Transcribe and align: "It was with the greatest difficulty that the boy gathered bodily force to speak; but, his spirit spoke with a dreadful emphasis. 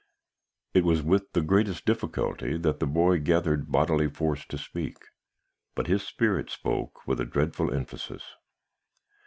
"It 0.73 0.83
was 0.83 1.03
with 1.03 1.31
the 1.33 1.43
greatest 1.43 1.85
difficulty 1.85 2.57
that 2.57 2.79
the 2.79 2.87
boy 2.87 3.19
gathered 3.19 3.71
bodily 3.71 4.07
force 4.09 4.43
to 4.47 4.57
speak; 4.57 4.97
but, 5.75 5.85
his 5.85 6.01
spirit 6.01 6.49
spoke 6.49 7.05
with 7.05 7.19
a 7.21 7.25
dreadful 7.25 7.71
emphasis. 7.71 8.23